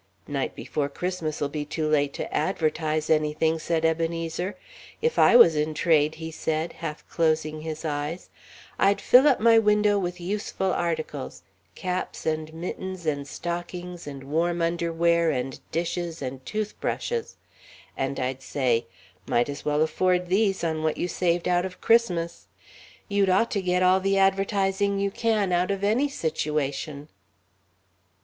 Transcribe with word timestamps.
"Night 0.27 0.55
before 0.55 0.89
Christmas'll 0.89 1.47
be 1.47 1.63
too 1.63 1.87
late 1.87 2.11
to 2.13 2.33
advertise 2.33 3.07
anything," 3.07 3.59
said 3.59 3.85
Ebenezer. 3.85 4.57
"If 4.99 5.19
I 5.19 5.35
was 5.35 5.55
in 5.55 5.75
trade," 5.75 6.15
he 6.15 6.31
said, 6.31 6.73
half 6.73 7.07
closing 7.07 7.61
his 7.61 7.85
eyes, 7.85 8.31
"I'd 8.79 8.99
fill 8.99 9.31
my 9.37 9.59
window 9.59 9.97
up 9.97 10.01
with 10.03 10.19
useful 10.19 10.71
articles 10.73 11.43
caps 11.75 12.25
and 12.25 12.51
mittens 12.51 13.05
and 13.05 13.27
stockings 13.27 14.07
and 14.07 14.23
warm 14.23 14.59
underwear 14.59 15.29
and 15.29 15.59
dishes 15.71 16.19
and 16.19 16.43
toothbrushes. 16.47 17.35
And 17.95 18.19
I'd 18.19 18.41
say: 18.41 18.87
'Might 19.27 19.49
as 19.49 19.65
well 19.65 19.83
afford 19.83 20.29
these 20.29 20.63
on 20.63 20.81
what 20.81 20.97
you 20.97 21.07
saved 21.07 21.47
out 21.47 21.63
of 21.63 21.79
Christmas.' 21.79 22.47
You'd 23.07 23.29
ought 23.29 23.51
to 23.51 23.61
get 23.61 23.83
all 23.83 23.99
the 23.99 24.17
advertising 24.17 24.97
you 24.99 25.11
can 25.11 25.51
out 25.51 25.69
of 25.69 25.83
any 25.83 26.09
situation." 26.09 27.09